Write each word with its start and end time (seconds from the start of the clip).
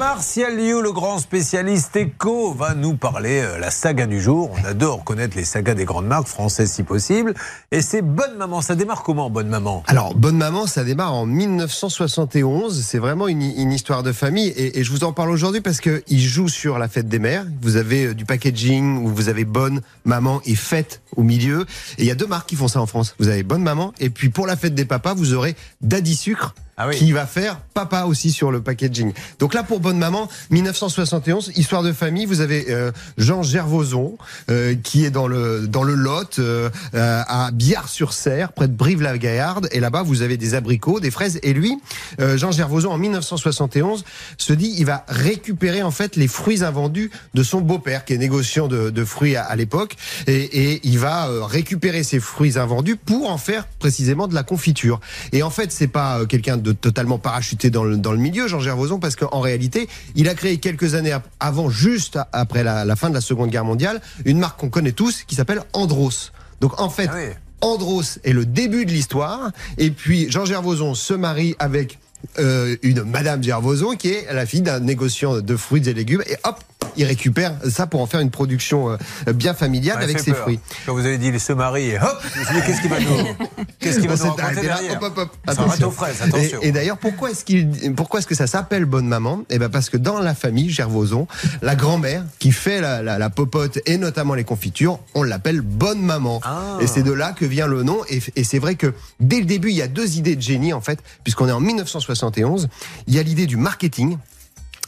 Martial 0.00 0.56
Liu, 0.56 0.80
le 0.80 0.92
grand 0.92 1.18
spécialiste 1.18 1.94
éco, 1.94 2.54
va 2.54 2.72
nous 2.72 2.96
parler 2.96 3.40
euh, 3.40 3.58
la 3.58 3.70
saga 3.70 4.06
du 4.06 4.18
jour. 4.18 4.50
On 4.58 4.64
adore 4.66 5.04
connaître 5.04 5.36
les 5.36 5.44
sagas 5.44 5.74
des 5.74 5.84
grandes 5.84 6.06
marques 6.06 6.26
françaises 6.26 6.72
si 6.72 6.84
possible. 6.84 7.34
Et 7.70 7.82
c'est 7.82 8.00
Bonne 8.00 8.34
Maman. 8.38 8.62
Ça 8.62 8.74
démarre 8.76 9.02
comment, 9.02 9.28
Bonne 9.28 9.48
Maman? 9.48 9.82
Alors, 9.88 10.14
Bonne 10.14 10.38
Maman, 10.38 10.66
ça 10.66 10.84
démarre 10.84 11.12
en 11.12 11.26
1971. 11.26 12.82
C'est 12.82 12.96
vraiment 12.96 13.28
une, 13.28 13.42
histoire 13.42 14.02
de 14.02 14.12
famille. 14.12 14.48
Et, 14.48 14.78
et 14.78 14.84
je 14.84 14.90
vous 14.90 15.04
en 15.04 15.12
parle 15.12 15.28
aujourd'hui 15.28 15.60
parce 15.60 15.82
qu'il 15.82 16.18
joue 16.18 16.48
sur 16.48 16.78
la 16.78 16.88
fête 16.88 17.08
des 17.08 17.18
mères. 17.18 17.44
Vous 17.60 17.76
avez 17.76 18.06
euh, 18.06 18.14
du 18.14 18.24
packaging 18.24 19.04
où 19.04 19.08
vous 19.08 19.28
avez 19.28 19.44
Bonne 19.44 19.82
Maman 20.06 20.40
et 20.46 20.54
Fête 20.54 21.02
au 21.14 21.22
milieu. 21.22 21.66
Et 21.98 22.04
il 22.04 22.06
y 22.06 22.10
a 22.10 22.14
deux 22.14 22.26
marques 22.26 22.48
qui 22.48 22.56
font 22.56 22.68
ça 22.68 22.80
en 22.80 22.86
France. 22.86 23.14
Vous 23.18 23.28
avez 23.28 23.42
Bonne 23.42 23.62
Maman. 23.62 23.92
Et 24.00 24.08
puis 24.08 24.30
pour 24.30 24.46
la 24.46 24.56
fête 24.56 24.74
des 24.74 24.86
papas, 24.86 25.12
vous 25.12 25.34
aurez 25.34 25.56
Daddy 25.82 26.16
Sucre 26.16 26.54
ah 26.80 26.88
oui. 26.88 26.96
qui 26.96 27.12
va 27.12 27.26
faire 27.26 27.60
papa 27.74 28.04
aussi 28.04 28.32
sur 28.32 28.50
le 28.50 28.62
packaging. 28.62 29.12
Donc 29.38 29.52
là, 29.52 29.62
pour 29.62 29.80
Bonne 29.80 29.98
Maman, 29.98 30.28
1971, 30.48 31.52
histoire 31.56 31.82
de 31.82 31.92
famille, 31.92 32.24
vous 32.24 32.40
avez 32.40 32.70
euh, 32.70 32.90
Jean 33.18 33.42
Gervoson, 33.42 34.16
euh, 34.50 34.74
qui 34.82 35.04
est 35.04 35.10
dans 35.10 35.28
le, 35.28 35.68
dans 35.68 35.82
le 35.82 35.94
Lot, 35.94 36.38
euh, 36.38 36.70
à 36.94 37.50
Biard-sur-Serre, 37.52 38.52
près 38.52 38.66
de 38.66 38.72
Brive-la-Gaillarde. 38.72 39.68
Et 39.72 39.80
là-bas, 39.80 40.02
vous 40.02 40.22
avez 40.22 40.38
des 40.38 40.54
abricots, 40.54 41.00
des 41.00 41.10
fraises. 41.10 41.38
Et 41.42 41.52
lui, 41.52 41.76
euh, 42.18 42.38
Jean 42.38 42.50
Gervoson, 42.50 42.90
en 42.90 42.98
1971, 42.98 44.04
se 44.38 44.52
dit, 44.54 44.74
il 44.78 44.86
va 44.86 45.04
récupérer 45.08 45.82
en 45.82 45.90
fait 45.90 46.16
les 46.16 46.28
fruits 46.28 46.64
invendus 46.64 47.10
de 47.34 47.42
son 47.42 47.60
beau-père, 47.60 48.06
qui 48.06 48.14
est 48.14 48.18
négociant 48.18 48.68
de, 48.68 48.88
de 48.88 49.04
fruits 49.04 49.36
à, 49.36 49.44
à 49.44 49.54
l'époque. 49.54 49.96
Et, 50.26 50.72
et, 50.72 50.80
il 50.84 50.98
va 50.98 51.28
euh, 51.28 51.44
récupérer 51.44 52.02
ces 52.04 52.20
fruits 52.20 52.58
invendus 52.58 52.96
pour 52.96 53.30
en 53.30 53.36
faire 53.36 53.66
précisément 53.78 54.28
de 54.28 54.34
la 54.34 54.44
confiture. 54.44 54.98
Et 55.32 55.42
en 55.42 55.50
fait, 55.50 55.72
c'est 55.72 55.88
pas 55.88 56.24
quelqu'un 56.26 56.56
de 56.56 56.69
totalement 56.72 57.18
parachuté 57.18 57.70
dans 57.70 57.84
le, 57.84 57.96
dans 57.96 58.12
le 58.12 58.18
milieu, 58.18 58.48
Jean 58.48 58.60
Gervoson, 58.60 58.98
parce 58.98 59.16
qu'en 59.16 59.40
réalité, 59.40 59.88
il 60.14 60.28
a 60.28 60.34
créé 60.34 60.58
quelques 60.58 60.94
années 60.94 61.16
avant, 61.38 61.70
juste 61.70 62.18
après 62.32 62.64
la, 62.64 62.84
la 62.84 62.96
fin 62.96 63.08
de 63.08 63.14
la 63.14 63.20
Seconde 63.20 63.50
Guerre 63.50 63.64
mondiale, 63.64 64.00
une 64.24 64.38
marque 64.38 64.58
qu'on 64.58 64.70
connaît 64.70 64.92
tous 64.92 65.24
qui 65.24 65.34
s'appelle 65.34 65.62
Andros. 65.72 66.32
Donc 66.60 66.80
en 66.80 66.90
fait, 66.90 67.08
ah 67.10 67.16
oui. 67.16 67.32
Andros 67.60 68.18
est 68.24 68.32
le 68.32 68.46
début 68.46 68.86
de 68.86 68.90
l'histoire, 68.90 69.50
et 69.78 69.90
puis 69.90 70.30
Jean 70.30 70.44
Gervoson 70.44 70.94
se 70.94 71.14
marie 71.14 71.54
avec 71.58 71.98
euh, 72.38 72.76
une 72.82 73.02
Madame 73.02 73.42
Gervoson 73.42 73.96
qui 73.96 74.08
est 74.08 74.32
la 74.32 74.46
fille 74.46 74.62
d'un 74.62 74.80
négociant 74.80 75.40
de 75.40 75.56
fruits 75.56 75.88
et 75.88 75.94
légumes, 75.94 76.22
et 76.26 76.36
hop, 76.44 76.62
il 76.96 77.04
récupère 77.04 77.54
ça 77.68 77.86
pour 77.86 78.00
en 78.00 78.06
faire 78.06 78.20
une 78.20 78.30
production 78.30 78.90
euh, 78.90 79.32
bien 79.32 79.54
familiale 79.54 79.98
ouais, 79.98 80.04
avec 80.04 80.18
ses 80.18 80.32
peur. 80.32 80.42
fruits. 80.42 80.60
Quand 80.86 80.94
vous 80.94 81.06
avez 81.06 81.18
dit 81.18 81.38
se 81.38 81.52
marie 81.52 81.90
et 81.90 81.98
hop, 81.98 82.22
qu'est-ce 82.66 82.80
qu'il 82.80 82.90
va 82.90 83.00
nous, 83.00 83.16
qu'est-ce 83.78 84.00
qu'il 84.00 84.08
va 84.08 84.16
nous 84.16 84.60
derrière 84.60 84.96
hop, 84.96 85.02
hop, 85.02 85.18
hop, 85.18 85.36
attention. 85.46 85.90
Fraises, 85.90 86.20
attention. 86.22 86.58
Et, 86.62 86.68
et 86.68 86.72
d'ailleurs, 86.72 86.98
pourquoi 86.98 87.30
est-ce 87.30 87.44
qu'il, 87.44 87.94
pourquoi 87.94 88.20
est-ce 88.20 88.26
que 88.26 88.34
ça 88.34 88.46
s'appelle 88.46 88.84
bonne 88.84 89.06
maman? 89.06 89.42
Eh 89.50 89.58
ben 89.58 89.68
parce 89.68 89.88
que 89.90 89.96
dans 89.96 90.20
la 90.20 90.34
famille 90.34 90.70
Gervoson, 90.70 91.26
la 91.62 91.76
grand-mère 91.76 92.24
qui 92.38 92.52
fait 92.52 92.80
la, 92.80 93.02
la, 93.02 93.18
la, 93.18 93.30
popote 93.30 93.78
et 93.86 93.96
notamment 93.96 94.34
les 94.34 94.44
confitures, 94.44 94.98
on 95.14 95.22
l'appelle 95.22 95.60
bonne 95.60 96.02
maman. 96.02 96.40
Ah. 96.44 96.78
Et 96.80 96.86
c'est 96.86 97.02
de 97.02 97.12
là 97.12 97.32
que 97.32 97.44
vient 97.44 97.66
le 97.66 97.82
nom. 97.82 97.98
Et, 98.08 98.20
et 98.36 98.44
c'est 98.44 98.58
vrai 98.58 98.74
que 98.74 98.92
dès 99.20 99.38
le 99.40 99.46
début, 99.46 99.70
il 99.70 99.76
y 99.76 99.82
a 99.82 99.88
deux 99.88 100.16
idées 100.16 100.36
de 100.36 100.42
génie 100.42 100.72
en 100.72 100.80
fait, 100.80 100.98
puisqu'on 101.24 101.48
est 101.48 101.52
en 101.52 101.60
1971. 101.60 102.68
Il 103.06 103.14
y 103.14 103.18
a 103.18 103.22
l'idée 103.22 103.46
du 103.46 103.56
marketing. 103.56 104.18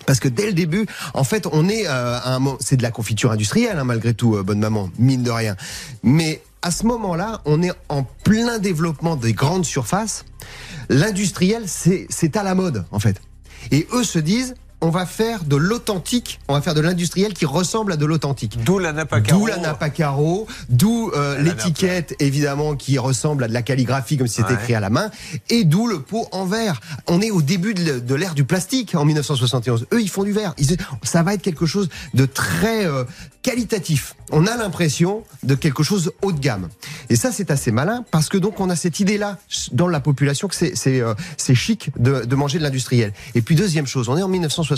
Parce 0.06 0.20
que 0.20 0.28
dès 0.28 0.46
le 0.46 0.52
début, 0.52 0.86
en 1.14 1.24
fait, 1.24 1.46
on 1.50 1.68
est 1.68 1.86
euh, 1.86 2.18
un 2.24 2.56
c'est 2.60 2.76
de 2.76 2.82
la 2.82 2.90
confiture 2.90 3.30
industrielle, 3.30 3.78
hein, 3.78 3.84
malgré 3.84 4.14
tout, 4.14 4.36
euh, 4.36 4.42
bonne 4.42 4.58
maman, 4.58 4.90
mine 4.98 5.22
de 5.22 5.30
rien. 5.30 5.56
Mais 6.02 6.42
à 6.62 6.70
ce 6.70 6.86
moment-là, 6.86 7.40
on 7.44 7.62
est 7.62 7.72
en 7.88 8.04
plein 8.04 8.58
développement 8.58 9.16
des 9.16 9.32
grandes 9.32 9.64
surfaces. 9.64 10.24
L'industriel, 10.88 11.64
c'est 11.66 12.36
à 12.36 12.42
la 12.42 12.54
mode, 12.54 12.84
en 12.90 12.98
fait. 12.98 13.20
Et 13.70 13.86
eux 13.92 14.04
se 14.04 14.18
disent, 14.18 14.54
on 14.82 14.90
va 14.90 15.06
faire 15.06 15.44
de 15.44 15.54
l'authentique, 15.56 16.40
on 16.48 16.54
va 16.54 16.60
faire 16.60 16.74
de 16.74 16.80
l'industriel 16.80 17.32
qui 17.34 17.46
ressemble 17.46 17.92
à 17.92 17.96
de 17.96 18.04
l'authentique. 18.04 18.62
D'où 18.64 18.80
la 18.80 18.92
Napacaro. 18.92 19.38
D'où 19.38 19.46
la 19.46 19.56
d'où 20.68 21.10
euh, 21.14 21.38
l'étiquette 21.38 22.16
évidemment 22.18 22.74
qui 22.74 22.98
ressemble 22.98 23.44
à 23.44 23.48
de 23.48 23.54
la 23.54 23.62
calligraphie 23.62 24.18
comme 24.18 24.26
si 24.26 24.34
c'était 24.34 24.54
ouais. 24.54 24.60
écrit 24.60 24.74
à 24.74 24.80
la 24.80 24.90
main, 24.90 25.10
et 25.50 25.64
d'où 25.64 25.86
le 25.86 26.00
pot 26.00 26.26
en 26.32 26.44
verre. 26.44 26.80
On 27.06 27.20
est 27.20 27.30
au 27.30 27.42
début 27.42 27.74
de, 27.74 28.14
l'ère 28.14 28.34
du 28.34 28.44
plastique 28.44 28.94
en 28.96 29.04
1971. 29.04 29.86
Eux, 29.92 30.02
ils 30.02 30.10
font 30.10 30.24
du 30.24 30.32
verre. 30.32 30.52
Ils, 30.58 30.76
ça 31.04 31.22
va 31.22 31.34
être 31.34 31.42
quelque 31.42 31.64
chose 31.64 31.88
de 32.14 32.26
très 32.26 32.84
euh, 32.84 33.04
qualitatif. 33.42 34.16
On 34.30 34.46
a 34.46 34.56
l'impression 34.56 35.22
de 35.42 35.54
quelque 35.54 35.82
chose 35.82 36.12
haut 36.22 36.32
de 36.32 36.40
gamme. 36.40 36.68
Et 37.10 37.16
ça, 37.16 37.30
c'est 37.32 37.50
assez 37.50 37.70
malin 37.70 38.04
parce 38.10 38.28
que 38.28 38.38
donc 38.38 38.60
on 38.60 38.70
a 38.70 38.76
cette 38.76 39.00
idée-là 39.00 39.38
dans 39.72 39.88
la 39.88 40.00
population 40.00 40.48
que 40.48 40.54
c'est 40.54 40.74
c'est 40.74 41.00
euh, 41.00 41.14
chic 41.54 41.90
de, 41.98 42.24
de 42.24 42.34
manger 42.34 42.58
de 42.58 42.64
l'industriel. 42.64 43.12
Et 43.34 43.42
puis 43.42 43.54
deuxième 43.54 43.86
chose, 43.86 44.08
on 44.08 44.16
est 44.16 44.22
en 44.22 44.28
1971, 44.28 44.71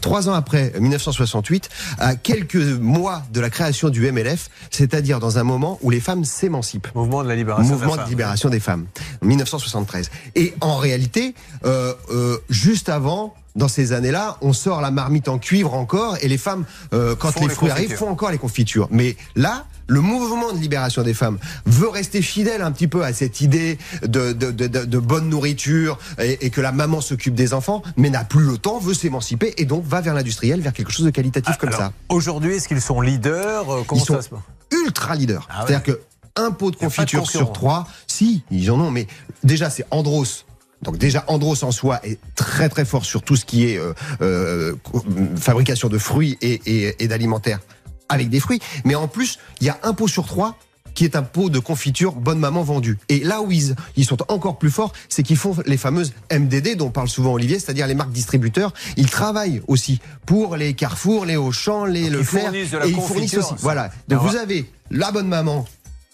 trois 0.00 0.28
ans 0.28 0.34
après 0.34 0.72
1968, 0.78 1.68
à 1.98 2.16
quelques 2.16 2.56
mois 2.56 3.22
de 3.32 3.40
la 3.40 3.50
création 3.50 3.88
du 3.88 4.10
MLF, 4.10 4.48
c'est-à-dire 4.70 5.20
dans 5.20 5.38
un 5.38 5.44
moment 5.44 5.78
où 5.82 5.90
les 5.90 6.00
femmes 6.00 6.24
s'émancipent. 6.24 6.88
Mouvement 6.94 7.22
de 7.22 7.28
la 7.28 7.36
libération. 7.36 7.72
Mouvement 7.72 7.96
de 7.96 8.08
libération 8.08 8.48
des 8.50 8.60
femmes. 8.60 8.86
1973. 9.22 10.10
Et 10.34 10.54
en 10.60 10.76
réalité, 10.76 11.34
euh, 11.64 11.94
euh, 12.10 12.38
juste 12.48 12.88
avant 12.88 13.34
dans 13.54 13.68
ces 13.68 13.92
années-là, 13.92 14.36
on 14.40 14.52
sort 14.52 14.80
la 14.80 14.90
marmite 14.90 15.28
en 15.28 15.38
cuivre 15.38 15.74
encore, 15.74 16.16
et 16.20 16.28
les 16.28 16.38
femmes, 16.38 16.64
euh, 16.92 17.14
quand 17.16 17.38
les, 17.40 17.46
les 17.46 17.54
fruits 17.54 17.70
arrivent, 17.70 17.94
font 17.94 18.08
encore 18.10 18.30
les 18.30 18.38
confitures. 18.38 18.88
Mais 18.90 19.16
là, 19.36 19.66
le 19.86 20.00
mouvement 20.00 20.52
de 20.52 20.58
libération 20.58 21.02
des 21.02 21.14
femmes 21.14 21.38
veut 21.66 21.88
rester 21.88 22.22
fidèle 22.22 22.62
un 22.62 22.72
petit 22.72 22.88
peu 22.88 23.04
à 23.04 23.12
cette 23.12 23.40
idée 23.42 23.78
de, 24.02 24.32
de, 24.32 24.50
de, 24.50 24.66
de, 24.66 24.98
bonne 24.98 25.28
nourriture 25.28 25.98
et, 26.18 26.46
et, 26.46 26.50
que 26.50 26.60
la 26.60 26.72
maman 26.72 27.00
s'occupe 27.00 27.34
des 27.34 27.52
enfants, 27.52 27.82
mais 27.96 28.08
n'a 28.10 28.24
plus 28.24 28.44
le 28.44 28.56
temps, 28.58 28.78
veut 28.78 28.94
s'émanciper 28.94 29.54
et 29.58 29.66
donc 29.66 29.84
va 29.84 30.00
vers 30.00 30.14
l'industriel, 30.14 30.60
vers 30.60 30.72
quelque 30.72 30.90
chose 30.90 31.04
de 31.04 31.10
qualitatif 31.10 31.52
Ah, 31.54 31.58
comme 31.60 31.68
alors, 31.68 31.80
ça. 31.80 31.92
Aujourd'hui, 32.08 32.54
est-ce 32.54 32.66
qu'ils 32.66 32.80
sont 32.80 33.00
leaders 33.02 33.70
Euh, 33.70 33.82
Comment 33.86 34.00
Ils 34.00 34.04
sont 34.06 34.14
ça 34.14 34.22
se 34.22 34.28
passe? 34.30 34.40
ultra 34.72 35.14
leaders. 35.14 35.46
Ah 35.50 35.60
ouais. 35.60 35.66
C'est-à-dire 35.68 35.82
que 35.94 36.00
un 36.36 36.50
pot 36.50 36.70
de 36.72 36.76
confiture 36.76 37.30
sur 37.30 37.52
trois, 37.52 37.86
si, 38.08 38.42
ils 38.50 38.70
en 38.72 38.80
ont, 38.80 38.90
mais 38.90 39.06
déjà 39.44 39.70
c'est 39.70 39.84
Andros. 39.92 40.46
Donc 40.84 40.98
déjà, 40.98 41.24
Andros 41.26 41.62
en 41.64 41.72
soi 41.72 41.98
est 42.04 42.18
très 42.36 42.68
très 42.68 42.84
fort 42.84 43.04
sur 43.04 43.22
tout 43.22 43.36
ce 43.36 43.44
qui 43.44 43.66
est 43.68 43.78
euh, 43.78 43.92
euh, 44.20 44.74
fabrication 45.36 45.88
de 45.88 45.98
fruits 45.98 46.38
et, 46.40 46.60
et, 46.66 47.02
et 47.02 47.08
d'alimentaire 47.08 47.58
avec 48.08 48.28
des 48.28 48.38
fruits. 48.40 48.60
Mais 48.84 48.94
en 48.94 49.08
plus, 49.08 49.38
il 49.60 49.66
y 49.66 49.70
a 49.70 49.78
un 49.82 49.94
pot 49.94 50.06
sur 50.08 50.26
trois 50.26 50.56
qui 50.94 51.04
est 51.04 51.16
un 51.16 51.22
pot 51.24 51.50
de 51.50 51.58
confiture 51.58 52.12
bonne 52.12 52.38
maman 52.38 52.62
vendu. 52.62 52.98
Et 53.08 53.18
là 53.24 53.42
où 53.42 53.50
ils, 53.50 53.74
ils 53.96 54.04
sont 54.04 54.18
encore 54.30 54.58
plus 54.58 54.70
forts, 54.70 54.92
c'est 55.08 55.24
qu'ils 55.24 55.36
font 55.36 55.56
les 55.66 55.76
fameuses 55.76 56.12
MDD 56.32 56.76
dont 56.76 56.90
parle 56.90 57.08
souvent 57.08 57.32
Olivier, 57.32 57.58
c'est-à-dire 57.58 57.88
les 57.88 57.96
marques 57.96 58.12
distributeurs. 58.12 58.72
Ils 58.96 59.10
travaillent 59.10 59.60
aussi 59.66 59.98
pour 60.24 60.56
les 60.56 60.74
Carrefour, 60.74 61.24
les 61.26 61.34
Auchan, 61.36 61.84
les 61.84 62.02
Donc, 62.02 62.10
ils 62.10 62.16
Leclerc. 62.18 62.42
fournissent 62.44 62.70
de 62.70 62.78
la 62.78 62.86
et 62.86 62.90
ils 62.90 63.00
fournissent 63.00 63.34
aussi. 63.34 63.48
ça. 63.48 63.56
Voilà. 63.58 63.90
Donc 64.06 64.20
Alors, 64.20 64.26
vous 64.30 64.36
avez 64.36 64.70
la 64.92 65.10
bonne 65.10 65.26
maman 65.26 65.66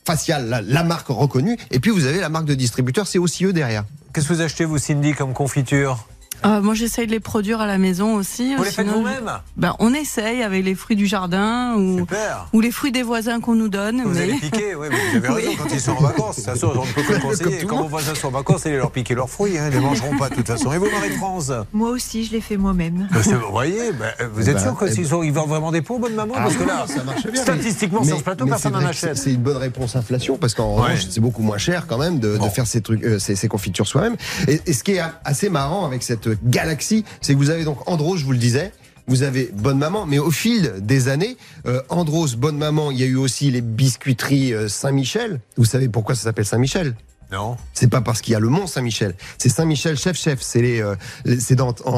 faciale, 0.07 0.49
la, 0.49 0.63
la 0.63 0.83
marque 0.83 1.09
reconnue, 1.09 1.59
et 1.71 1.79
puis 1.79 1.91
vous 1.91 2.07
avez 2.07 2.21
la 2.21 2.31
marque 2.31 2.47
de 2.47 2.55
distributeur, 2.55 3.07
c'est 3.07 3.19
aussi 3.19 3.45
eux 3.45 3.53
derrière. 3.53 3.85
Qu'est-ce 4.13 4.29
que 4.29 4.33
vous 4.33 4.41
achetez, 4.41 4.65
vous, 4.65 4.79
Cindy, 4.79 5.13
comme 5.13 5.33
confiture? 5.33 6.05
Euh, 6.45 6.61
moi, 6.63 6.75
j'essaye 6.75 7.07
de 7.07 7.13
les 7.13 7.21
produire 7.21 7.61
à 7.61 7.67
la 7.67 7.79
maison 7.79 8.15
aussi. 8.15 8.55
Vous 8.57 8.65
les 8.65 8.71
faites 8.71 8.87
vous-même 8.87 9.31
ben, 9.57 9.75
On 9.79 9.93
essaye 9.95 10.43
avec 10.43 10.65
les 10.65 10.75
fruits 10.75 10.97
du 10.97 11.07
jardin 11.07 11.77
ou, 11.77 12.61
les 12.61 12.71
fruits 12.71 12.93
des 12.93 13.03
voisins 13.03 13.41
qu'on 13.41 13.55
nous 13.55 13.69
donne. 13.69 14.03
Vous 14.03 14.11
mais- 14.11 14.23
allez 14.23 14.35
piquer, 14.35 14.75
oui, 14.75 14.89
mais 14.91 14.97
vous 15.21 15.27
avez 15.27 15.29
raison, 15.35 15.49
Oui. 15.51 15.57
quand 15.59 15.69
ils 15.75 15.81
sont 15.81 15.93
en 15.93 16.01
vacances, 16.01 16.37
ça 16.41 16.55
sort, 16.57 16.75
on 16.77 16.87
ne 16.87 16.93
peut 16.93 17.03
que 17.03 17.13
le 17.13 17.19
conseiller. 17.21 17.65
Quand 17.67 17.83
vos 17.83 17.89
voisins 17.89 18.15
sont 18.15 18.29
en 18.29 18.33
vacances, 18.33 18.67
allez 18.67 18.77
leur 18.77 18.91
piquer 18.91 19.15
leurs 19.15 19.29
fruits, 19.31 19.59
hein, 19.59 19.65
ils 19.71 19.75
ne 19.77 19.81
les 19.81 19.85
mangeront 19.87 20.17
pas 20.17 20.29
de 20.29 20.35
toute 20.37 20.47
façon. 20.47 20.73
Et 20.73 20.79
vous, 20.79 20.91
Marie-France 20.91 21.53
Moi 21.73 21.91
aussi, 21.91 22.25
je 22.25 22.33
l'ai 22.33 22.41
fait 22.41 22.57
moi-même. 22.57 23.09
Ben, 23.13 23.23
c'est- 23.23 23.35
Vous 23.35 23.51
voyez, 23.51 23.93
ben, 23.93 24.13
vous 24.35 24.49
êtes 24.49 24.57
Bah, 24.57 24.63
sûr 24.63 24.77
eh 24.87 24.95
qu'ils 24.95 25.07
sont- 25.07 25.23
ils 25.23 25.33
vendent 25.33 25.49
vraiment 25.51 25.73
des 25.73 25.83
pots, 25.83 25.99
bonne 25.99 26.15
maman 26.15 26.35
Parce 26.35 26.57
que 26.57 26.65
là, 26.65 26.85
ça 26.87 27.03
marche 27.05 27.27
bien. 27.27 27.43
statistiquement, 27.43 28.03
sur 28.05 28.19
ce 28.19 28.23
plateau, 28.23 28.45
mais 28.45 28.51
personne 28.53 28.73
n'en 28.73 28.79
achète. 28.85 29.17
c'est- 29.17 29.31
une 29.33 29.43
bonne 29.43 29.57
réponse 29.57 29.95
inflation 29.97 30.37
parce 30.37 30.55
qu'en 30.55 30.77
Ouais. 30.77 30.83
revanche, 30.83 31.07
c'est 31.11 31.21
beaucoup 31.21 31.43
moins 31.43 31.59
cher 31.59 31.87
quand 31.87 31.99
même 31.99 32.19
de, 32.19 32.37
de 32.37 32.49
faire 32.49 32.67
ces 32.67 32.81
trucs, 32.81 33.03
euh, 33.05 33.19
ces, 33.19 33.37
ces 33.37 33.49
confitures 33.49 33.87
soi-même. 33.87 34.17
Et, 34.49 34.61
et 34.67 34.73
ce 34.73 34.83
qui 34.83 34.93
est 34.93 35.03
assez 35.25 35.49
marrant 35.51 35.87
avec 35.87 36.03
cette 36.03 36.30
galaxie, 36.45 37.05
c'est 37.21 37.33
que 37.35 37.39
vous 37.39 37.51
avez 37.51 37.65
donc 37.65 37.89
Andros, 37.89 38.17
je 38.17 38.25
vous 38.25 38.33
le 38.33 38.39
disais. 38.39 38.73
Vous 39.07 39.23
avez 39.25 39.51
Bonne 39.55 39.79
Maman, 39.79 40.07
mais 40.07 40.21
au 40.21 40.31
fil 40.31 40.73
des 40.79 41.09
années, 41.09 41.37
euh, 41.67 41.83
Andros, 41.89 42.37
Bonne 42.37 42.57
Maman, 42.59 42.93
il 42.93 43.01
y 43.01 43.03
a 43.03 43.07
eu 43.07 43.17
aussi 43.17 43.51
les 43.51 43.61
biscuiteries 43.61 44.55
euh, 44.55 44.69
Saint-Michel. 44.69 45.41
Vous 45.57 45.65
savez 45.65 45.89
pourquoi 45.89 46.15
ça 46.15 46.23
s'appelle 46.23 46.45
Saint-Michel? 46.47 46.95
Non. 47.33 47.57
c'est 47.75 47.87
pas 47.87 48.01
parce 48.01 48.21
qu'il 48.23 48.33
y 48.33 48.35
a 48.35 48.41
le 48.41 48.49
Mont 48.49 48.67
Saint-Michel. 48.67 49.15
C'est 49.39 49.49
Saint-Michel 49.51 49.97
chef 49.97 50.17
chef. 50.17 50.41
C'est 50.43 50.61
les, 50.63 50.81
euh, 50.83 50.97
les- 51.25 51.39
c'est 51.39 51.55
dans 51.55 51.73
en, 51.85 51.93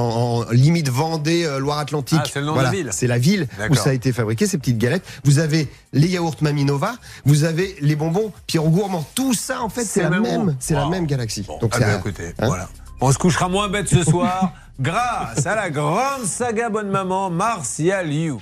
en 0.46 0.50
limite 0.50 0.90
Vendée, 0.90 1.44
euh, 1.46 1.58
Loire-Atlantique. 1.58 2.18
Ah, 2.22 2.28
c'est 2.30 2.40
le 2.40 2.46
nom 2.46 2.54
de 2.54 2.60
la 2.62 2.70
ville. 2.70 2.88
C'est 2.92 3.06
la 3.06 3.18
ville 3.18 3.48
où 3.70 3.74
ça 3.74 3.90
a 3.90 3.92
été 3.94 4.12
fabriqué 4.12 4.46
ces 4.46 4.58
petites 4.58 4.76
galettes. 4.76 5.04
Vous 5.24 5.38
avez 5.38 5.68
les 5.94 6.08
yaourts 6.08 6.36
Maminova. 6.42 6.96
Vous 7.24 7.44
avez 7.44 7.76
les 7.80 7.96
bonbons 7.96 8.30
Pierre 8.46 8.62
Gourmand. 8.64 9.06
Tout 9.14 9.32
ça 9.32 9.62
en 9.62 9.70
fait 9.70 9.84
C'est 9.86 10.02
la 10.02 10.10
même 10.20 10.54
c'est 10.60 10.74
la 10.74 10.86
même 10.88 11.06
galaxie. 11.06 11.44
Bon, 11.48 11.58
Donc 11.60 11.72
ah 11.74 11.78
c'est 11.78 11.84
un- 11.86 11.98
écoutez, 11.98 12.34
hein 12.38 12.46
voilà. 12.46 12.68
On 13.04 13.10
se 13.10 13.18
couchera 13.18 13.48
moins 13.48 13.68
bête 13.68 13.88
ce 13.88 14.04
soir 14.04 14.52
grâce 14.80 15.44
à 15.44 15.56
la 15.56 15.70
grande 15.70 16.24
saga 16.24 16.68
Bonne 16.68 16.88
Maman, 16.88 17.30
Martial 17.30 18.12
You. 18.12 18.40